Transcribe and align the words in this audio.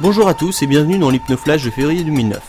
Bonjour 0.00 0.28
à 0.28 0.34
tous 0.34 0.62
et 0.62 0.68
bienvenue 0.68 0.96
dans 0.96 1.10
l'Hypnoflash 1.10 1.64
de 1.64 1.70
février 1.70 2.04
2009. 2.04 2.40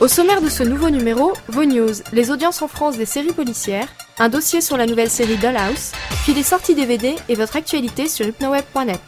Au 0.00 0.06
sommaire 0.06 0.42
de 0.42 0.50
ce 0.50 0.62
nouveau 0.62 0.90
numéro, 0.90 1.32
vos 1.48 1.64
news, 1.64 1.94
les 2.12 2.30
audiences 2.30 2.60
en 2.60 2.68
France 2.68 2.98
des 2.98 3.06
séries 3.06 3.32
policières, 3.32 3.88
un 4.18 4.28
dossier 4.28 4.60
sur 4.60 4.76
la 4.76 4.84
nouvelle 4.84 5.08
série 5.08 5.38
Dollhouse, 5.38 5.92
puis 6.24 6.34
les 6.34 6.42
sorties 6.42 6.74
DVD 6.74 7.16
et 7.30 7.36
votre 7.36 7.56
actualité 7.56 8.06
sur 8.06 8.26
hypnoweb.net. 8.26 9.00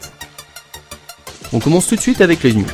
On 1.52 1.60
commence 1.60 1.86
tout 1.86 1.96
de 1.96 2.00
suite 2.00 2.22
avec 2.22 2.42
les 2.42 2.54
news. 2.54 2.64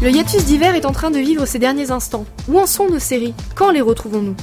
Le 0.00 0.10
hiatus 0.10 0.44
d'hiver 0.44 0.76
est 0.76 0.86
en 0.86 0.92
train 0.92 1.10
de 1.10 1.18
vivre 1.18 1.44
ses 1.44 1.58
derniers 1.58 1.90
instants. 1.90 2.24
Où 2.46 2.60
en 2.60 2.66
sont 2.66 2.88
nos 2.88 3.00
séries? 3.00 3.34
Quand 3.56 3.72
les 3.72 3.80
retrouvons-nous? 3.80 4.36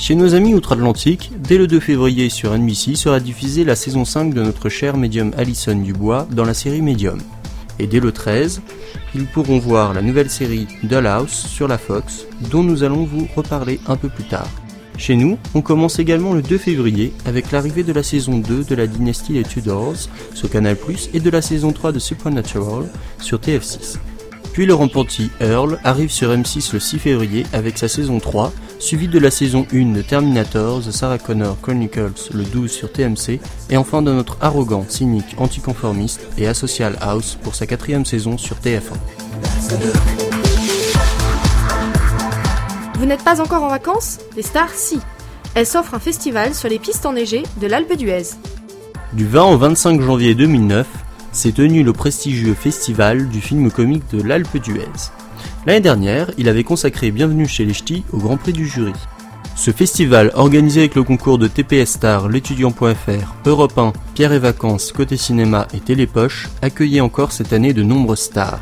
Chez 0.00 0.14
nos 0.14 0.34
amis 0.34 0.54
outre-Atlantique, 0.54 1.30
dès 1.38 1.58
le 1.58 1.66
2 1.66 1.78
février 1.78 2.30
sur 2.30 2.56
NBC 2.56 2.96
sera 2.96 3.20
diffusée 3.20 3.64
la 3.64 3.76
saison 3.76 4.06
5 4.06 4.32
de 4.32 4.42
notre 4.42 4.70
cher 4.70 4.96
médium 4.96 5.30
Alison 5.36 5.76
Dubois 5.76 6.26
dans 6.30 6.46
la 6.46 6.54
série 6.54 6.80
Medium. 6.80 7.18
Et 7.78 7.86
dès 7.86 8.00
le 8.00 8.10
13, 8.10 8.62
ils 9.14 9.26
pourront 9.26 9.58
voir 9.58 9.92
la 9.92 10.00
nouvelle 10.00 10.30
série 10.30 10.66
Dollhouse 10.84 11.28
sur 11.28 11.68
la 11.68 11.76
Fox, 11.76 12.24
dont 12.50 12.62
nous 12.62 12.82
allons 12.82 13.04
vous 13.04 13.28
reparler 13.36 13.78
un 13.88 13.96
peu 13.96 14.08
plus 14.08 14.24
tard. 14.24 14.48
Chez 14.96 15.16
nous, 15.16 15.36
on 15.54 15.60
commence 15.60 15.98
également 15.98 16.32
le 16.32 16.40
2 16.40 16.56
février 16.56 17.12
avec 17.26 17.52
l'arrivée 17.52 17.82
de 17.82 17.92
la 17.92 18.02
saison 18.02 18.38
2 18.38 18.64
de 18.64 18.74
la 18.74 18.86
dynastie 18.86 19.34
Les 19.34 19.42
Tudors 19.42 20.08
sur 20.32 20.48
Canal+, 20.48 20.78
et 21.12 21.20
de 21.20 21.30
la 21.30 21.42
saison 21.42 21.72
3 21.72 21.92
de 21.92 21.98
Supernatural 21.98 22.86
sur 23.20 23.38
TF6. 23.38 23.98
Puis 24.52 24.66
le 24.66 24.74
repenti 24.74 25.30
Earl 25.40 25.78
arrive 25.84 26.10
sur 26.10 26.30
M6 26.30 26.72
le 26.72 26.80
6 26.80 26.98
février 26.98 27.46
avec 27.52 27.78
sa 27.78 27.88
saison 27.88 28.18
3, 28.18 28.52
suivie 28.78 29.08
de 29.08 29.18
la 29.18 29.30
saison 29.30 29.64
1 29.72 29.92
de 29.92 30.02
Terminator, 30.02 30.80
The 30.80 30.90
Sarah 30.90 31.18
Connor 31.18 31.56
Chronicles 31.60 32.30
le 32.32 32.42
12 32.44 32.70
sur 32.70 32.90
TMC, 32.92 33.40
et 33.70 33.76
enfin 33.76 34.02
de 34.02 34.12
notre 34.12 34.36
arrogant, 34.40 34.84
cynique, 34.88 35.36
anticonformiste 35.38 36.26
et 36.36 36.48
asocial 36.48 36.96
House 37.00 37.38
pour 37.42 37.54
sa 37.54 37.66
quatrième 37.66 38.04
saison 38.04 38.36
sur 38.36 38.56
TF1. 38.56 38.96
Vous 42.98 43.06
n'êtes 43.06 43.24
pas 43.24 43.40
encore 43.40 43.62
en 43.62 43.68
vacances? 43.68 44.18
Les 44.36 44.42
stars, 44.42 44.74
si. 44.74 44.98
Elles 45.54 45.66
s'offrent 45.66 45.94
un 45.94 46.00
festival 46.00 46.54
sur 46.54 46.68
les 46.68 46.78
pistes 46.78 47.06
enneigées 47.06 47.44
de 47.60 47.66
l'Alpe 47.66 47.96
d'Huez. 47.96 48.34
Du 49.12 49.26
20 49.26 49.44
au 49.44 49.58
25 49.58 50.00
janvier 50.00 50.34
2009, 50.34 50.86
s'est 51.32 51.52
tenu 51.52 51.82
le 51.82 51.92
prestigieux 51.92 52.54
festival 52.54 53.28
du 53.28 53.40
film 53.40 53.70
comique 53.70 54.04
de 54.12 54.22
l'Alpe 54.22 54.56
d'Huez. 54.56 55.10
L'année 55.66 55.80
dernière, 55.80 56.30
il 56.38 56.48
avait 56.48 56.64
consacré 56.64 57.10
Bienvenue 57.10 57.46
chez 57.46 57.64
les 57.64 57.74
Ch'tis 57.74 58.04
au 58.12 58.18
Grand 58.18 58.36
Prix 58.36 58.52
du 58.52 58.66
jury. 58.66 58.92
Ce 59.56 59.72
festival, 59.72 60.30
organisé 60.34 60.80
avec 60.80 60.94
le 60.94 61.02
concours 61.02 61.36
de 61.36 61.46
TPS 61.46 61.90
Star, 61.90 62.28
l'étudiant.fr, 62.28 63.34
Europe 63.44 63.76
1, 63.76 63.92
Pierre 64.14 64.32
et 64.32 64.38
Vacances, 64.38 64.90
Côté 64.90 65.16
Cinéma 65.18 65.68
et 65.74 65.80
Télépoche, 65.80 66.48
accueillait 66.62 67.00
encore 67.00 67.32
cette 67.32 67.52
année 67.52 67.74
de 67.74 67.82
nombreuses 67.82 68.20
stars. 68.20 68.60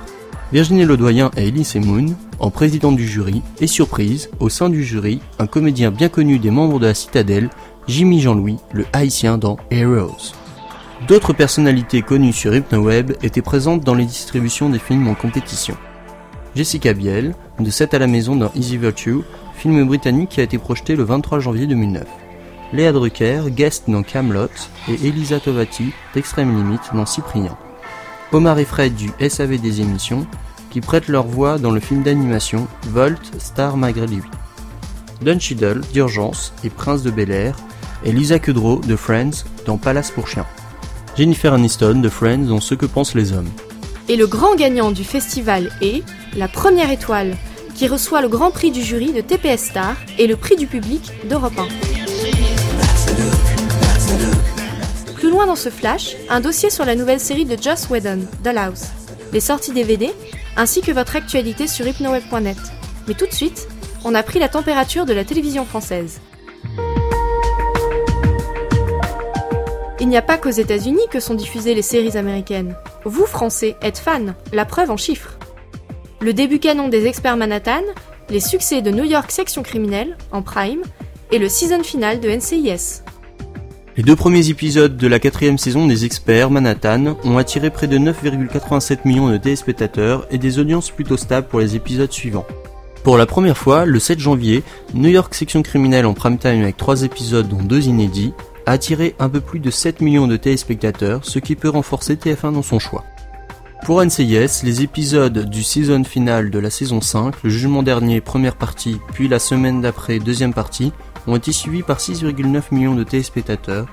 Virginie 0.52 0.84
Ledoyen 0.84 1.30
et 1.36 1.48
Elise 1.48 1.76
Moon, 1.76 2.16
en 2.40 2.50
présidente 2.50 2.96
du 2.96 3.06
jury, 3.06 3.42
et 3.60 3.66
surprise, 3.66 4.30
au 4.40 4.48
sein 4.48 4.70
du 4.70 4.82
jury, 4.82 5.20
un 5.38 5.46
comédien 5.46 5.90
bien 5.90 6.08
connu 6.08 6.38
des 6.38 6.50
membres 6.50 6.80
de 6.80 6.86
la 6.86 6.94
Citadelle, 6.94 7.50
Jimmy 7.86 8.20
Jean-Louis, 8.20 8.56
le 8.72 8.84
haïtien 8.92 9.38
dans 9.38 9.56
Heroes. 9.70 10.32
D'autres 11.06 11.32
personnalités 11.32 12.02
connues 12.02 12.32
sur 12.32 12.54
HypnoWeb 12.54 13.12
étaient 13.22 13.40
présentes 13.40 13.84
dans 13.84 13.94
les 13.94 14.04
distributions 14.04 14.68
des 14.68 14.80
films 14.80 15.06
en 15.06 15.14
compétition. 15.14 15.76
Jessica 16.56 16.92
Biel, 16.92 17.36
de 17.60 17.70
7 17.70 17.94
à 17.94 18.00
la 18.00 18.08
maison 18.08 18.34
dans 18.34 18.50
Easy 18.56 18.76
Virtue, 18.76 19.20
film 19.54 19.86
britannique 19.86 20.30
qui 20.30 20.40
a 20.40 20.42
été 20.42 20.58
projeté 20.58 20.96
le 20.96 21.04
23 21.04 21.38
janvier 21.38 21.68
2009. 21.68 22.04
Léa 22.72 22.92
Drucker, 22.92 23.42
guest 23.50 23.84
dans 23.88 24.02
Camelot, 24.02 24.48
et 24.88 25.06
Elisa 25.06 25.38
Tovati, 25.38 25.92
d'Extrême 26.14 26.54
Limite 26.54 26.90
dans 26.92 27.06
Cyprien. 27.06 27.56
Omar 28.32 28.58
et 28.58 28.64
Fred 28.64 28.94
du 28.96 29.10
SAV 29.26 29.60
des 29.60 29.80
émissions, 29.80 30.26
qui 30.70 30.80
prêtent 30.80 31.08
leur 31.08 31.26
voix 31.26 31.58
dans 31.58 31.70
le 31.70 31.80
film 31.80 32.02
d'animation 32.02 32.66
Volt, 32.88 33.32
Star 33.38 33.76
malgré 33.76 34.06
lui. 34.06 34.22
Don 35.22 35.38
d'Urgence, 35.92 36.52
et 36.64 36.70
Prince 36.70 37.02
de 37.02 37.10
Bel 37.10 37.30
Air, 37.30 37.56
et 38.04 38.12
Lisa 38.12 38.40
Kudrow 38.40 38.80
de 38.80 38.96
Friends 38.96 39.44
dans 39.64 39.78
Palace 39.78 40.10
pour 40.10 40.26
chiens. 40.26 40.46
Jennifer 41.18 41.52
Aniston 41.52 41.98
de 42.00 42.08
Friends 42.08 42.46
dans 42.46 42.60
Ce 42.60 42.76
que 42.76 42.86
pensent 42.86 43.16
les 43.16 43.32
hommes. 43.32 43.50
Et 44.08 44.14
le 44.14 44.28
grand 44.28 44.54
gagnant 44.54 44.92
du 44.92 45.02
festival 45.02 45.72
est 45.82 46.04
la 46.36 46.46
première 46.46 46.92
étoile, 46.92 47.36
qui 47.74 47.88
reçoit 47.88 48.22
le 48.22 48.28
grand 48.28 48.52
prix 48.52 48.70
du 48.70 48.82
jury 48.82 49.12
de 49.12 49.20
TPS 49.20 49.64
Star 49.64 49.96
et 50.16 50.28
le 50.28 50.36
prix 50.36 50.54
du 50.54 50.68
public 50.68 51.10
d'Europe 51.28 51.58
1. 51.58 51.66
Plus 55.14 55.28
loin 55.28 55.46
dans 55.46 55.56
ce 55.56 55.70
flash, 55.70 56.14
un 56.30 56.38
dossier 56.38 56.70
sur 56.70 56.84
la 56.84 56.94
nouvelle 56.94 57.18
série 57.18 57.46
de 57.46 57.60
Joss 57.60 57.90
Whedon, 57.90 58.20
Dollhouse, 58.44 58.84
les 59.32 59.40
sorties 59.40 59.72
DVD, 59.72 60.12
ainsi 60.56 60.82
que 60.82 60.92
votre 60.92 61.16
actualité 61.16 61.66
sur 61.66 61.84
hypnoweb.net. 61.84 62.58
Mais 63.08 63.14
tout 63.14 63.26
de 63.26 63.34
suite, 63.34 63.66
on 64.04 64.14
a 64.14 64.22
pris 64.22 64.38
la 64.38 64.48
température 64.48 65.04
de 65.04 65.14
la 65.14 65.24
télévision 65.24 65.64
française. 65.64 66.20
Il 70.08 70.12
n'y 70.12 70.16
a 70.16 70.22
pas 70.22 70.38
qu'aux 70.38 70.48
États-Unis 70.48 71.02
que 71.10 71.20
sont 71.20 71.34
diffusées 71.34 71.74
les 71.74 71.82
séries 71.82 72.16
américaines. 72.16 72.74
Vous, 73.04 73.26
Français, 73.26 73.76
êtes 73.82 73.98
fans, 73.98 74.34
la 74.54 74.64
preuve 74.64 74.90
en 74.90 74.96
chiffres. 74.96 75.38
Le 76.22 76.32
début 76.32 76.60
canon 76.60 76.88
des 76.88 77.04
experts 77.04 77.36
Manhattan, 77.36 77.82
les 78.30 78.40
succès 78.40 78.80
de 78.80 78.90
New 78.90 79.04
York 79.04 79.30
Section 79.30 79.62
Criminelle, 79.62 80.16
en 80.32 80.40
prime, 80.40 80.80
et 81.30 81.38
le 81.38 81.50
season 81.50 81.82
final 81.82 82.20
de 82.20 82.30
NCIS. 82.30 83.02
Les 83.98 84.02
deux 84.02 84.16
premiers 84.16 84.48
épisodes 84.48 84.96
de 84.96 85.06
la 85.06 85.18
quatrième 85.18 85.58
saison 85.58 85.86
des 85.86 86.06
experts 86.06 86.50
Manhattan 86.50 87.18
ont 87.22 87.36
attiré 87.36 87.68
près 87.68 87.86
de 87.86 87.98
9,87 87.98 89.00
millions 89.04 89.28
de 89.28 89.36
téléspectateurs 89.36 90.26
et 90.30 90.38
des 90.38 90.58
audiences 90.58 90.90
plutôt 90.90 91.18
stables 91.18 91.48
pour 91.48 91.60
les 91.60 91.76
épisodes 91.76 92.10
suivants. 92.10 92.46
Pour 93.04 93.16
la 93.16 93.26
première 93.26 93.56
fois, 93.56 93.84
le 93.84 93.98
7 93.98 94.18
janvier, 94.18 94.62
New 94.94 95.08
York 95.08 95.34
Section 95.34 95.62
Criminelle 95.62 96.06
en 96.06 96.14
prime 96.14 96.38
time 96.38 96.62
avec 96.62 96.76
trois 96.76 97.02
épisodes 97.02 97.48
dont 97.48 97.62
deux 97.62 97.86
inédits 97.86 98.32
a 98.68 98.72
attiré 98.72 99.14
un 99.18 99.30
peu 99.30 99.40
plus 99.40 99.60
de 99.60 99.70
7 99.70 100.02
millions 100.02 100.26
de 100.26 100.36
téléspectateurs, 100.36 101.24
ce 101.24 101.38
qui 101.38 101.56
peut 101.56 101.70
renforcer 101.70 102.16
TF1 102.16 102.52
dans 102.52 102.62
son 102.62 102.78
choix. 102.78 103.02
Pour 103.86 104.04
NCIS, 104.04 104.62
les 104.62 104.82
épisodes 104.82 105.48
du 105.48 105.62
season 105.62 106.04
final 106.04 106.50
de 106.50 106.58
la 106.58 106.68
saison 106.68 107.00
5, 107.00 107.42
le 107.44 107.48
jugement 107.48 107.82
dernier 107.82 108.20
première 108.20 108.56
partie, 108.56 108.98
puis 109.14 109.26
la 109.26 109.38
semaine 109.38 109.80
d'après 109.80 110.18
deuxième 110.18 110.52
partie, 110.52 110.92
ont 111.26 111.36
été 111.36 111.50
suivis 111.50 111.82
par 111.82 111.96
6,9 111.96 112.64
millions 112.72 112.94
de 112.94 113.04
téléspectateurs, 113.04 113.86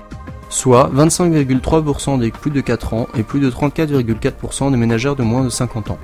soit 0.50 0.90
25,3% 0.94 2.18
des 2.18 2.30
plus 2.30 2.50
de 2.50 2.60
4 2.60 2.92
ans 2.92 3.06
et 3.16 3.22
plus 3.22 3.40
de 3.40 3.50
34,4% 3.50 4.70
des 4.70 4.76
ménagères 4.76 5.16
de 5.16 5.22
moins 5.22 5.44
de 5.44 5.48
50 5.48 5.92
ans. 5.92 5.98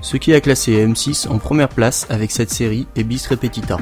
Ce 0.00 0.16
qui 0.16 0.32
a 0.32 0.40
classé 0.40 0.86
M6 0.86 1.26
en 1.28 1.38
première 1.38 1.70
place 1.70 2.06
avec 2.08 2.30
cette 2.30 2.50
série 2.50 2.86
et 2.94 3.02
bis 3.02 3.26
repetita. 3.26 3.78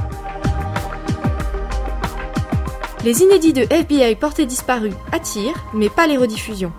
Les 3.05 3.21
inédits 3.21 3.53
de 3.53 3.67
FBI 3.69 4.15
portés 4.15 4.47
disparus 4.47 4.95
attirent, 5.13 5.63
mais 5.75 5.91
pas 5.91 6.07
les 6.07 6.17
rediffusions. 6.17 6.73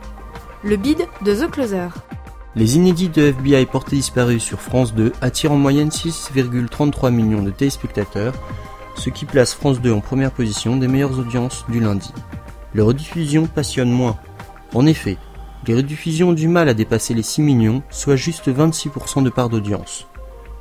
Le 0.63 0.75
bid 0.75 0.97
de 1.23 1.35
The 1.35 1.51
Closer. 1.51 1.89
Les 2.55 2.77
inédits 2.77 3.09
de 3.09 3.27
FBI 3.27 3.67
portés 3.67 3.97
disparus 3.97 4.41
sur 4.41 4.59
France 4.59 4.95
2 4.95 5.11
attirent 5.21 5.51
en 5.51 5.57
moyenne 5.57 5.89
6,33 5.89 7.11
millions 7.11 7.43
de 7.43 7.51
téléspectateurs, 7.51 8.33
ce 8.95 9.11
qui 9.11 9.25
place 9.25 9.53
France 9.53 9.79
2 9.81 9.91
en 9.91 9.99
première 9.99 10.31
position 10.31 10.77
des 10.77 10.87
meilleures 10.87 11.19
audiences 11.19 11.63
du 11.69 11.79
lundi. 11.79 12.11
Les 12.73 12.81
rediffusions 12.81 13.45
passionnent 13.45 13.91
moins. 13.91 14.17
En 14.73 14.87
effet, 14.87 15.19
les 15.67 15.75
rediffusions 15.75 16.29
ont 16.29 16.33
du 16.33 16.47
mal 16.47 16.69
à 16.69 16.73
dépasser 16.73 17.13
les 17.13 17.21
6 17.21 17.43
millions, 17.43 17.83
soit 17.91 18.15
juste 18.15 18.47
26% 18.47 19.21
de 19.21 19.29
part 19.29 19.49
d'audience. 19.49 20.07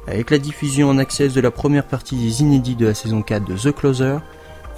Avec 0.07 0.31
la 0.31 0.37
diffusion 0.37 0.91
en 0.91 0.99
accès 0.99 1.29
de 1.29 1.41
la 1.41 1.51
première 1.51 1.87
partie 1.87 2.17
des 2.17 2.43
inédits 2.43 2.77
de 2.77 2.85
la 2.85 2.93
saison 2.93 3.23
4 3.23 3.47
de 3.47 3.57
The 3.57 3.75
Closer, 3.75 4.19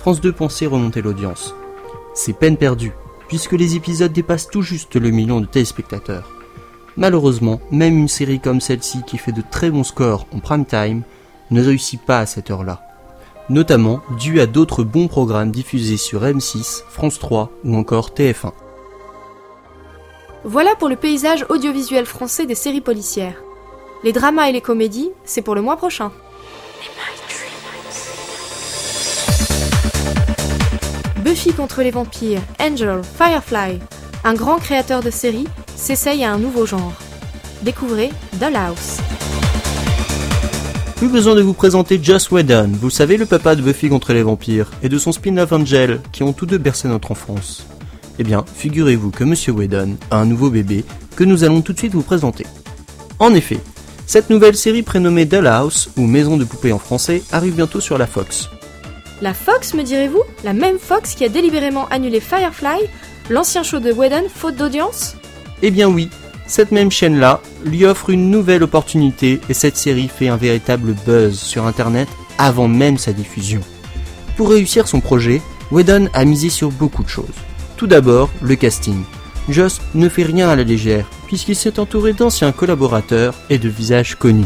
France 0.06 0.20
2 0.20 0.30
pensait 0.30 0.66
remonter 0.66 1.02
l'audience. 1.02 1.52
C'est 2.14 2.32
peine 2.32 2.56
perdue, 2.56 2.92
puisque 3.26 3.54
les 3.54 3.74
épisodes 3.74 4.12
dépassent 4.12 4.48
tout 4.48 4.62
juste 4.62 4.94
le 4.94 5.10
million 5.10 5.40
de 5.40 5.46
téléspectateurs. 5.46 6.30
Malheureusement, 6.96 7.60
même 7.72 7.98
une 7.98 8.06
série 8.06 8.38
comme 8.38 8.60
celle-ci 8.60 9.02
qui 9.04 9.18
fait 9.18 9.32
de 9.32 9.42
très 9.50 9.68
bons 9.68 9.82
scores 9.82 10.28
en 10.32 10.38
prime 10.38 10.64
time 10.64 11.02
ne 11.50 11.60
réussit 11.60 12.00
pas 12.00 12.20
à 12.20 12.26
cette 12.26 12.52
heure-là. 12.52 12.82
Notamment 13.48 14.00
dû 14.16 14.40
à 14.40 14.46
d'autres 14.46 14.84
bons 14.84 15.08
programmes 15.08 15.50
diffusés 15.50 15.96
sur 15.96 16.22
M6, 16.22 16.84
France 16.88 17.18
3 17.18 17.50
ou 17.64 17.74
encore 17.74 18.10
TF1. 18.10 18.52
Voilà 20.44 20.76
pour 20.76 20.88
le 20.88 20.94
paysage 20.94 21.44
audiovisuel 21.48 22.06
français 22.06 22.46
des 22.46 22.54
séries 22.54 22.80
policières. 22.80 23.42
Les 24.04 24.12
dramas 24.12 24.50
et 24.50 24.52
les 24.52 24.60
comédies, 24.60 25.10
c'est 25.24 25.42
pour 25.42 25.56
le 25.56 25.62
mois 25.62 25.76
prochain. 25.76 26.12
Buffy 31.36 31.52
contre 31.52 31.82
les 31.82 31.90
vampires, 31.90 32.40
Angel, 32.58 33.02
Firefly, 33.02 33.78
un 34.24 34.32
grand 34.32 34.56
créateur 34.56 35.02
de 35.02 35.10
séries 35.10 35.46
s'essaye 35.76 36.24
à 36.24 36.32
un 36.32 36.38
nouveau 36.38 36.64
genre. 36.64 36.94
Découvrez 37.60 38.10
Dollhouse. 38.40 39.02
Plus 40.96 41.08
besoin 41.08 41.34
de 41.34 41.42
vous 41.42 41.52
présenter 41.52 42.00
Joss 42.02 42.30
Whedon, 42.30 42.70
vous 42.80 42.88
savez 42.88 43.18
le 43.18 43.26
papa 43.26 43.54
de 43.54 43.60
Buffy 43.60 43.90
contre 43.90 44.14
les 44.14 44.22
vampires, 44.22 44.70
et 44.82 44.88
de 44.88 44.96
son 44.96 45.12
spin-off 45.12 45.52
Angel, 45.52 46.00
qui 46.10 46.22
ont 46.22 46.32
tous 46.32 46.46
deux 46.46 46.56
bercé 46.56 46.88
notre 46.88 47.10
enfance. 47.10 47.66
Eh 48.18 48.24
bien, 48.24 48.42
figurez-vous 48.54 49.10
que 49.10 49.24
Monsieur 49.24 49.52
Whedon 49.52 49.98
a 50.10 50.16
un 50.16 50.24
nouveau 50.24 50.48
bébé 50.48 50.86
que 51.16 51.24
nous 51.24 51.44
allons 51.44 51.60
tout 51.60 51.74
de 51.74 51.78
suite 51.78 51.92
vous 51.92 52.00
présenter. 52.00 52.46
En 53.18 53.34
effet, 53.34 53.60
cette 54.06 54.30
nouvelle 54.30 54.56
série 54.56 54.82
prénommée 54.82 55.26
Dollhouse, 55.26 55.90
ou 55.98 56.06
Maison 56.06 56.38
de 56.38 56.44
poupées 56.44 56.72
en 56.72 56.78
français, 56.78 57.22
arrive 57.30 57.56
bientôt 57.56 57.80
sur 57.80 57.98
la 57.98 58.06
Fox. 58.06 58.48
La 59.22 59.32
Fox, 59.32 59.72
me 59.72 59.82
direz-vous 59.82 60.22
La 60.44 60.52
même 60.52 60.78
Fox 60.78 61.14
qui 61.14 61.24
a 61.24 61.30
délibérément 61.30 61.86
annulé 61.88 62.20
Firefly, 62.20 62.80
l'ancien 63.30 63.62
show 63.62 63.78
de 63.78 63.90
Whedon, 63.90 64.24
faute 64.28 64.56
d'audience 64.56 65.16
Eh 65.62 65.70
bien 65.70 65.88
oui, 65.88 66.10
cette 66.46 66.70
même 66.70 66.90
chaîne-là 66.90 67.40
lui 67.64 67.86
offre 67.86 68.10
une 68.10 68.30
nouvelle 68.30 68.62
opportunité 68.62 69.40
et 69.48 69.54
cette 69.54 69.78
série 69.78 70.08
fait 70.08 70.28
un 70.28 70.36
véritable 70.36 70.94
buzz 71.06 71.38
sur 71.38 71.66
internet 71.66 72.08
avant 72.36 72.68
même 72.68 72.98
sa 72.98 73.14
diffusion. 73.14 73.62
Pour 74.36 74.50
réussir 74.50 74.86
son 74.86 75.00
projet, 75.00 75.40
Whedon 75.72 76.08
a 76.12 76.26
misé 76.26 76.50
sur 76.50 76.70
beaucoup 76.70 77.02
de 77.02 77.08
choses. 77.08 77.24
Tout 77.78 77.86
d'abord, 77.86 78.28
le 78.42 78.54
casting. 78.54 79.02
Joss 79.48 79.80
ne 79.94 80.10
fait 80.10 80.24
rien 80.24 80.50
à 80.50 80.56
la 80.56 80.62
légère, 80.62 81.08
puisqu'il 81.26 81.56
s'est 81.56 81.78
entouré 81.80 82.12
d'anciens 82.12 82.52
collaborateurs 82.52 83.34
et 83.48 83.58
de 83.58 83.68
visages 83.68 84.16
connus. 84.16 84.44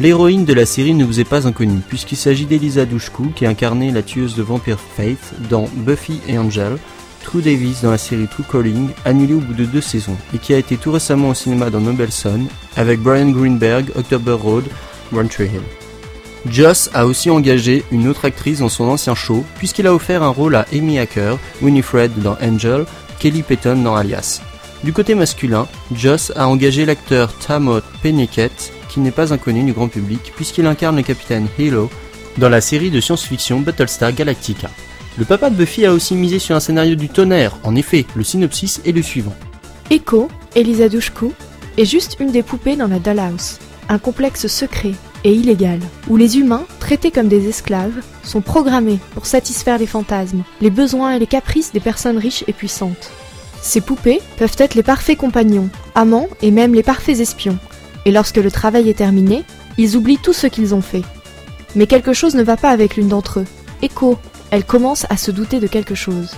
L'héroïne 0.00 0.46
de 0.46 0.54
la 0.54 0.64
série 0.64 0.94
ne 0.94 1.04
vous 1.04 1.20
est 1.20 1.28
pas 1.28 1.46
inconnue, 1.46 1.82
puisqu'il 1.86 2.16
s'agit 2.16 2.46
d'Elisa 2.46 2.86
Dushku, 2.86 3.32
qui 3.36 3.44
incarnait 3.44 3.90
la 3.90 4.00
tueuse 4.00 4.34
de 4.34 4.42
vampires 4.42 4.80
Faith 4.96 5.34
dans 5.50 5.68
Buffy 5.74 6.22
et 6.26 6.38
Angel, 6.38 6.78
True 7.22 7.42
Davis 7.42 7.82
dans 7.82 7.90
la 7.90 7.98
série 7.98 8.26
True 8.26 8.44
Calling, 8.50 8.88
annulée 9.04 9.34
au 9.34 9.40
bout 9.40 9.52
de 9.52 9.66
deux 9.66 9.82
saisons, 9.82 10.16
et 10.34 10.38
qui 10.38 10.54
a 10.54 10.56
été 10.56 10.78
tout 10.78 10.90
récemment 10.90 11.28
au 11.28 11.34
cinéma 11.34 11.68
dans 11.68 11.82
Noble 11.82 12.10
Son, 12.10 12.46
avec 12.78 13.00
Brian 13.00 13.28
Greenberg, 13.28 13.90
October 13.94 14.32
Road, 14.32 14.64
One 15.12 15.28
Tree 15.28 15.50
Hill. 15.52 16.50
Joss 16.50 16.88
a 16.94 17.04
aussi 17.04 17.28
engagé 17.28 17.84
une 17.92 18.08
autre 18.08 18.24
actrice 18.24 18.60
dans 18.60 18.70
son 18.70 18.84
ancien 18.84 19.14
show, 19.14 19.44
puisqu'il 19.58 19.86
a 19.86 19.92
offert 19.92 20.22
un 20.22 20.28
rôle 20.28 20.56
à 20.56 20.64
Amy 20.72 20.98
Hacker, 20.98 21.36
Winifred 21.60 22.22
dans 22.22 22.38
Angel, 22.40 22.86
Kelly 23.18 23.42
Payton 23.42 23.82
dans 23.82 23.96
Alias. 23.96 24.40
Du 24.82 24.94
côté 24.94 25.14
masculin, 25.14 25.68
Joss 25.94 26.32
a 26.36 26.48
engagé 26.48 26.86
l'acteur 26.86 27.34
Tamot 27.34 27.82
Penniket, 28.02 28.72
qui 28.90 29.00
n'est 29.00 29.10
pas 29.10 29.32
inconnu 29.32 29.62
du 29.62 29.72
grand 29.72 29.88
public, 29.88 30.32
puisqu'il 30.34 30.66
incarne 30.66 30.96
le 30.96 31.02
capitaine 31.02 31.46
Halo 31.58 31.88
dans 32.38 32.48
la 32.48 32.60
série 32.60 32.90
de 32.90 33.00
science-fiction 33.00 33.60
Battlestar 33.60 34.12
Galactica. 34.12 34.70
Le 35.18 35.24
papa 35.24 35.50
de 35.50 35.56
Buffy 35.56 35.86
a 35.86 35.92
aussi 35.92 36.14
misé 36.14 36.38
sur 36.38 36.56
un 36.56 36.60
scénario 36.60 36.94
du 36.94 37.08
tonnerre, 37.08 37.56
en 37.64 37.76
effet, 37.76 38.06
le 38.14 38.24
synopsis 38.24 38.80
est 38.84 38.92
le 38.92 39.02
suivant. 39.02 39.34
Echo, 39.90 40.28
Elisa 40.54 40.88
Dushku, 40.88 41.32
est 41.78 41.84
juste 41.84 42.16
une 42.20 42.30
des 42.30 42.42
poupées 42.42 42.76
dans 42.76 42.88
la 42.88 42.98
Dollhouse, 42.98 43.58
un 43.88 43.98
complexe 43.98 44.46
secret 44.46 44.92
et 45.24 45.32
illégal, 45.32 45.80
où 46.08 46.16
les 46.16 46.38
humains, 46.38 46.64
traités 46.78 47.10
comme 47.10 47.28
des 47.28 47.48
esclaves, 47.48 48.02
sont 48.22 48.40
programmés 48.40 48.98
pour 49.14 49.26
satisfaire 49.26 49.78
les 49.78 49.86
fantasmes, 49.86 50.42
les 50.60 50.70
besoins 50.70 51.12
et 51.12 51.18
les 51.18 51.26
caprices 51.26 51.72
des 51.72 51.80
personnes 51.80 52.18
riches 52.18 52.44
et 52.46 52.52
puissantes. 52.52 53.10
Ces 53.62 53.80
poupées 53.80 54.20
peuvent 54.38 54.56
être 54.58 54.74
les 54.74 54.82
parfaits 54.82 55.18
compagnons, 55.18 55.68
amants 55.94 56.28
et 56.40 56.50
même 56.50 56.74
les 56.74 56.82
parfaits 56.82 57.20
espions, 57.20 57.58
et 58.04 58.10
lorsque 58.10 58.36
le 58.36 58.50
travail 58.50 58.88
est 58.88 58.94
terminé, 58.94 59.44
ils 59.78 59.96
oublient 59.96 60.18
tout 60.18 60.32
ce 60.32 60.46
qu'ils 60.46 60.74
ont 60.74 60.82
fait. 60.82 61.02
Mais 61.74 61.86
quelque 61.86 62.12
chose 62.12 62.34
ne 62.34 62.42
va 62.42 62.56
pas 62.56 62.70
avec 62.70 62.96
l'une 62.96 63.08
d'entre 63.08 63.40
eux. 63.40 63.46
Echo, 63.82 64.18
elle 64.50 64.64
commence 64.64 65.06
à 65.10 65.16
se 65.16 65.30
douter 65.30 65.60
de 65.60 65.66
quelque 65.66 65.94
chose. 65.94 66.34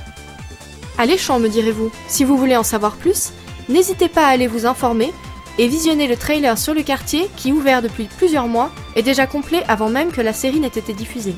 Alléchant, 0.99 1.38
me 1.38 1.49
direz-vous. 1.49 1.91
Si 2.09 2.25
vous 2.25 2.37
voulez 2.37 2.56
en 2.56 2.62
savoir 2.62 2.97
plus, 2.97 3.32
n'hésitez 3.69 4.09
pas 4.09 4.26
à 4.26 4.31
aller 4.31 4.47
vous 4.47 4.67
informer 4.67 5.12
et 5.59 5.69
visionner 5.69 6.06
le 6.06 6.17
trailer 6.17 6.59
sur 6.59 6.75
le 6.75 6.82
quartier 6.82 7.29
qui, 7.37 7.53
ouvert 7.53 7.82
depuis 7.82 8.08
plusieurs 8.19 8.49
mois, 8.49 8.70
est 8.97 9.03
déjà 9.03 9.26
complet 9.26 9.62
avant 9.69 9.88
même 9.88 10.12
que 10.12 10.20
la 10.20 10.32
série 10.32 10.61
n'ait 10.61 10.69
été 10.69 10.93
diffusée. 10.93 11.35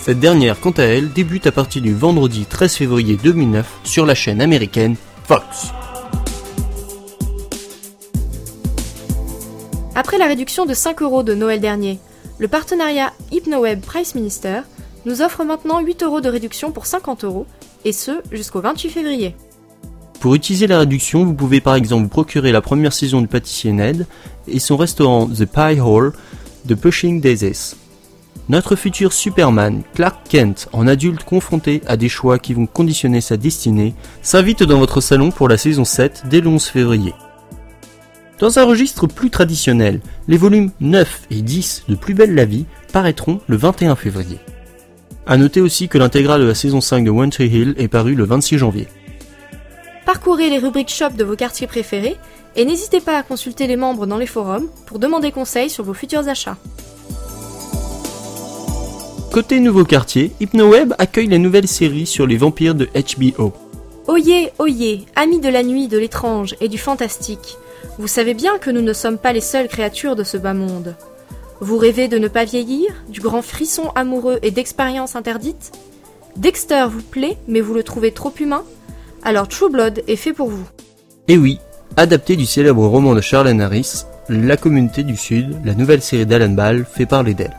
Cette 0.00 0.20
dernière, 0.20 0.60
quant 0.60 0.72
à 0.72 0.82
elle, 0.82 1.12
débute 1.12 1.46
à 1.46 1.52
partir 1.52 1.82
du 1.82 1.94
vendredi 1.94 2.46
13 2.46 2.74
février 2.74 3.16
2009 3.16 3.66
sur 3.84 4.06
la 4.06 4.14
chaîne 4.14 4.40
américaine 4.40 4.96
Fox. 5.26 5.72
Après 9.96 10.18
la 10.18 10.26
réduction 10.26 10.66
de 10.66 10.74
5 10.74 11.02
euros 11.02 11.22
de 11.22 11.34
Noël 11.34 11.60
dernier, 11.60 12.00
le 12.38 12.48
partenariat 12.48 13.12
HypnoWeb 13.30 13.80
Price 13.80 14.16
Minister 14.16 14.62
nous 15.06 15.22
offre 15.22 15.44
maintenant 15.44 15.80
8 15.80 16.02
euros 16.02 16.20
de 16.20 16.28
réduction 16.28 16.72
pour 16.72 16.86
50 16.86 17.22
euros, 17.22 17.46
et 17.84 17.92
ce 17.92 18.10
jusqu'au 18.32 18.60
28 18.60 18.90
février. 18.90 19.36
Pour 20.18 20.34
utiliser 20.34 20.66
la 20.66 20.80
réduction, 20.80 21.24
vous 21.24 21.34
pouvez 21.34 21.60
par 21.60 21.76
exemple 21.76 22.08
procurer 22.08 22.50
la 22.50 22.60
première 22.60 22.92
saison 22.92 23.20
du 23.20 23.28
pâtissier 23.28 23.72
Ned 23.72 24.06
et 24.48 24.58
son 24.58 24.76
restaurant 24.76 25.28
The 25.28 25.44
Pie 25.44 25.80
Hall 25.80 26.12
de 26.64 26.74
Pushing 26.74 27.20
Daisies. 27.20 27.76
Notre 28.48 28.74
futur 28.74 29.12
Superman, 29.12 29.82
Clark 29.94 30.26
Kent, 30.28 30.68
en 30.72 30.88
adulte 30.88 31.22
confronté 31.22 31.82
à 31.86 31.96
des 31.96 32.08
choix 32.08 32.40
qui 32.40 32.52
vont 32.52 32.66
conditionner 32.66 33.20
sa 33.20 33.36
destinée, 33.36 33.94
s'invite 34.22 34.64
dans 34.64 34.78
votre 34.78 35.00
salon 35.00 35.30
pour 35.30 35.48
la 35.48 35.56
saison 35.56 35.84
7 35.84 36.24
dès 36.28 36.40
le 36.40 36.48
11 36.48 36.64
février. 36.64 37.14
Dans 38.44 38.58
un 38.58 38.64
registre 38.66 39.06
plus 39.06 39.30
traditionnel, 39.30 40.02
les 40.28 40.36
volumes 40.36 40.70
9 40.80 41.28
et 41.30 41.40
10 41.40 41.84
de 41.88 41.94
Plus 41.94 42.12
belle 42.12 42.34
la 42.34 42.44
vie 42.44 42.66
paraîtront 42.92 43.40
le 43.46 43.56
21 43.56 43.96
février. 43.96 44.38
A 45.26 45.38
noter 45.38 45.62
aussi 45.62 45.88
que 45.88 45.96
l'intégrale 45.96 46.42
de 46.42 46.46
la 46.48 46.54
saison 46.54 46.82
5 46.82 47.06
de 47.06 47.10
One 47.10 47.30
Tree 47.30 47.48
Hill 47.48 47.74
est 47.78 47.88
parue 47.88 48.14
le 48.14 48.24
26 48.24 48.58
janvier. 48.58 48.86
Parcourez 50.04 50.50
les 50.50 50.58
rubriques 50.58 50.90
shop 50.90 51.12
de 51.16 51.24
vos 51.24 51.36
quartiers 51.36 51.66
préférés 51.66 52.18
et 52.54 52.66
n'hésitez 52.66 53.00
pas 53.00 53.16
à 53.16 53.22
consulter 53.22 53.66
les 53.66 53.76
membres 53.76 54.06
dans 54.06 54.18
les 54.18 54.26
forums 54.26 54.68
pour 54.84 54.98
demander 54.98 55.32
conseil 55.32 55.70
sur 55.70 55.82
vos 55.82 55.94
futurs 55.94 56.28
achats. 56.28 56.58
Côté 59.32 59.58
nouveau 59.58 59.86
quartier, 59.86 60.32
HypnoWeb 60.40 60.92
accueille 60.98 61.28
la 61.28 61.38
nouvelle 61.38 61.66
série 61.66 62.04
sur 62.04 62.26
les 62.26 62.36
vampires 62.36 62.74
de 62.74 62.90
HBO. 62.92 63.54
Oyez, 64.06 64.50
oyez, 64.58 65.06
amis 65.16 65.40
de 65.40 65.48
la 65.48 65.62
nuit, 65.62 65.88
de 65.88 65.96
l'étrange 65.96 66.56
et 66.60 66.68
du 66.68 66.76
fantastique, 66.76 67.56
vous 67.98 68.08
savez 68.08 68.34
bien 68.34 68.58
que 68.58 68.70
nous 68.70 68.82
ne 68.82 68.92
sommes 68.92 69.18
pas 69.18 69.32
les 69.32 69.40
seules 69.40 69.68
créatures 69.68 70.16
de 70.16 70.24
ce 70.24 70.36
bas 70.36 70.54
monde. 70.54 70.96
Vous 71.60 71.78
rêvez 71.78 72.08
de 72.08 72.18
ne 72.18 72.28
pas 72.28 72.44
vieillir, 72.44 72.90
du 73.08 73.20
grand 73.20 73.42
frisson 73.42 73.90
amoureux 73.94 74.38
et 74.42 74.50
d'expériences 74.50 75.16
interdites? 75.16 75.72
Dexter 76.36 76.86
vous 76.90 77.02
plaît, 77.02 77.38
mais 77.46 77.60
vous 77.60 77.74
le 77.74 77.84
trouvez 77.84 78.10
trop 78.10 78.32
humain? 78.38 78.64
Alors 79.22 79.48
True 79.48 79.70
Blood 79.70 80.02
est 80.08 80.16
fait 80.16 80.32
pour 80.32 80.48
vous. 80.48 80.66
Et 81.28 81.38
oui, 81.38 81.60
adapté 81.96 82.36
du 82.36 82.44
célèbre 82.44 82.84
roman 82.86 83.14
de 83.14 83.20
Charlene 83.20 83.60
Harris, 83.60 84.04
La 84.28 84.56
communauté 84.56 85.04
du 85.04 85.16
Sud, 85.16 85.56
la 85.64 85.74
nouvelle 85.74 86.02
série 86.02 86.26
d'Alan 86.26 86.50
Ball 86.50 86.84
fait 86.84 87.06
parler 87.06 87.34
d'elle. 87.34 87.56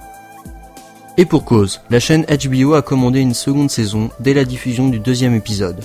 Et 1.18 1.26
pour 1.26 1.46
cause, 1.46 1.80
la 1.90 2.02
chaîne 2.02 2.26
HBO 2.26 2.74
a 2.74 2.82
commandé 2.82 3.22
une 3.22 3.34
seconde 3.34 3.72
saison 3.72 4.10
dès 4.20 4.34
la 4.34 4.44
diffusion 4.44 4.90
du 4.90 5.00
deuxième 5.00 5.34
épisode. 5.34 5.82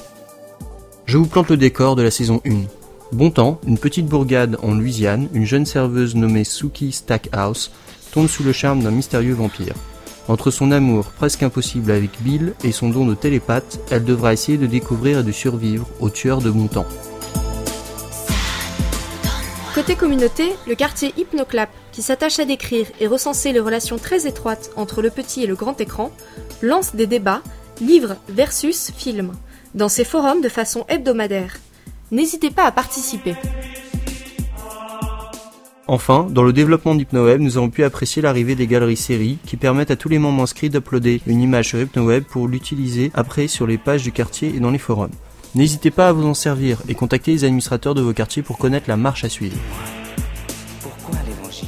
Je 1.07 1.19
vous 1.19 1.27
plante 1.27 1.51
le 1.51 1.57
décor 1.57 1.95
de 1.95 2.03
la 2.03 2.11
saison 2.11 2.41
1. 2.45 2.80
Bon 3.13 3.33
temps, 3.33 3.61
une 3.67 3.77
petite 3.77 4.07
bourgade 4.07 4.57
en 4.63 4.73
Louisiane, 4.73 5.29
une 5.35 5.45
jeune 5.45 5.67
serveuse 5.67 6.15
nommée 6.15 6.45
Suki 6.45 6.93
Stackhouse 6.93 7.73
tombe 8.13 8.29
sous 8.29 8.45
le 8.45 8.53
charme 8.53 8.85
d'un 8.85 8.93
mystérieux 8.93 9.35
vampire. 9.35 9.75
Entre 10.29 10.53
son 10.53 10.71
amour 10.71 11.07
presque 11.07 11.43
impossible 11.43 11.91
avec 11.91 12.23
Bill 12.23 12.55
et 12.63 12.71
son 12.71 12.89
don 12.89 13.05
de 13.07 13.17
télépathe, 13.17 13.81
elle 13.91 14.05
devra 14.05 14.33
essayer 14.33 14.59
de 14.59 14.67
découvrir 14.67 15.19
et 15.19 15.23
de 15.25 15.33
survivre 15.33 15.89
au 15.99 16.09
tueur 16.09 16.41
de 16.41 16.51
bon 16.51 16.69
temps. 16.69 16.87
Côté 19.75 19.97
communauté, 19.97 20.53
le 20.69 20.77
quartier 20.77 21.13
Hypnoclap, 21.17 21.71
qui 21.91 22.03
s'attache 22.03 22.39
à 22.39 22.45
décrire 22.45 22.87
et 23.01 23.09
recenser 23.09 23.53
les 23.53 23.59
relations 23.59 23.99
très 23.99 24.29
étroites 24.29 24.71
entre 24.77 25.03
le 25.03 25.11
petit 25.11 25.43
et 25.43 25.49
le 25.49 25.57
grand 25.57 25.81
écran, 25.81 26.13
lance 26.63 26.95
des 26.95 27.09
débats, 27.09 27.43
livres 27.81 28.15
versus 28.29 28.93
films, 28.97 29.33
dans 29.75 29.89
ses 29.89 30.05
forums 30.05 30.43
de 30.43 30.49
façon 30.49 30.85
hebdomadaire. 30.89 31.57
N'hésitez 32.13 32.51
pas 32.51 32.65
à 32.65 32.73
participer. 32.73 33.37
Enfin, 35.87 36.27
dans 36.31 36.43
le 36.43 36.53
développement 36.53 36.95
d'HypnoWeb, 36.95 37.41
nous 37.41 37.57
avons 37.57 37.71
pu 37.71 37.85
apprécier 37.85 38.21
l'arrivée 38.21 38.55
des 38.55 38.67
galeries 38.67 38.97
séries 38.97 39.39
qui 39.47 39.57
permettent 39.57 39.91
à 39.91 39.97
tous 39.97 40.09
les 40.09 40.19
membres 40.19 40.43
inscrits 40.43 40.71
d'uploader 40.71 41.21
une 41.27 41.41
image 41.41 41.69
sur 41.69 41.81
HypnoWeb 41.81 42.25
pour 42.25 42.49
l'utiliser 42.49 43.11
après 43.15 43.47
sur 43.49 43.67
les 43.67 43.79
pages 43.79 44.03
du 44.03 44.13
quartier 44.13 44.53
et 44.55 44.61
dans 44.61 44.71
les 44.71 44.79
forums. 44.79 45.11
N'hésitez 45.55 45.91
pas 45.91 46.09
à 46.09 46.13
vous 46.13 46.27
en 46.27 46.35
servir 46.35 46.83
et 46.89 46.95
contactez 46.95 47.33
les 47.33 47.45
administrateurs 47.45 47.95
de 47.95 48.03
vos 48.03 48.13
quartiers 48.13 48.43
pour 48.43 48.59
connaître 48.59 48.89
la 48.89 48.97
marche 48.97 49.25
à 49.25 49.29
suivre. 49.29 49.57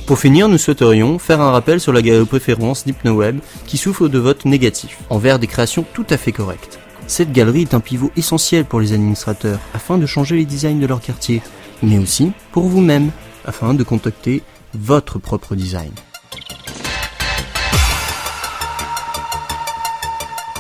Pour 0.07 0.19
finir, 0.19 0.49
nous 0.49 0.59
souhaiterions 0.59 1.19
faire 1.21 1.41
un 1.41 1.53
rappel 1.53 1.81
sur 1.81 1.93
la 1.93 2.03
galerie 2.03 2.27
préférence 2.27 2.85
d'HypnoWeb 2.85 3.39
qui 3.67 3.77
souffre 3.77 4.09
de 4.09 4.19
votes 4.19 4.45
négatifs 4.45 4.99
envers 5.09 5.39
des 5.39 5.47
créations 5.47 5.85
tout 5.95 6.07
à 6.11 6.17
fait 6.17 6.33
correctes. 6.33 6.82
Cette 7.07 7.33
galerie 7.33 7.63
est 7.63 7.75
un 7.75 7.81
pivot 7.81 8.11
essentiel 8.17 8.65
pour 8.65 8.81
les 8.81 8.93
administrateurs 8.93 9.59
afin 9.75 9.99
de 9.99 10.07
changer 10.07 10.37
les 10.37 10.45
designs 10.45 10.81
de 10.81 10.87
leur 10.87 11.01
quartier, 11.01 11.43
mais 11.83 11.99
aussi 11.99 12.33
pour 12.53 12.65
vous-même 12.69 13.11
afin 13.45 13.75
de 13.75 13.83
contacter 13.83 14.43
votre 14.75 15.19
propre 15.19 15.55
design. 15.55 15.93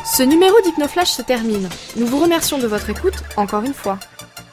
Ce 0.04 0.22
numéro 0.22 0.54
d'Hypnoflash 0.62 1.10
se 1.10 1.22
termine. 1.22 1.70
Nous 1.96 2.06
vous 2.06 2.18
remercions 2.18 2.58
de 2.58 2.66
votre 2.66 2.90
écoute 2.90 3.24
encore 3.36 3.62
une 3.64 3.72
fois. 3.72 3.98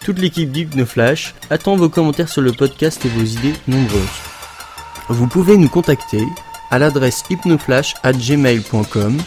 Toute 0.06 0.20
l'équipe 0.20 0.50
d'Hypnoflash 0.52 1.36
attend 1.50 1.76
vos 1.76 1.90
commentaires 1.90 2.30
sur 2.30 2.42
le 2.42 2.54
podcast 2.54 3.04
et 3.04 3.10
vos 3.10 3.26
idées 3.26 3.56
nombreuses. 3.68 4.08
Vous 5.10 5.28
pouvez 5.28 5.58
nous 5.58 5.68
contacter 5.68 6.26
à 6.72 6.80
l'adresse 6.80 7.24
hypnoflash@gmail.com. 7.30 9.18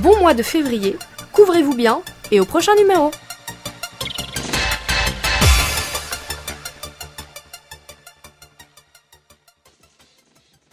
Bon 0.00 0.20
mois 0.20 0.34
de 0.34 0.42
février, 0.42 0.96
couvrez-vous 1.32 1.74
bien 1.74 2.02
et 2.30 2.40
au 2.40 2.44
prochain 2.44 2.74
numéro 2.74 3.10